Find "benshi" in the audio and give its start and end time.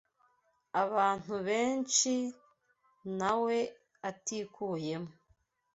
1.47-2.13